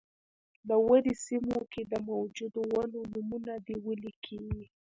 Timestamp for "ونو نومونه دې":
2.71-3.75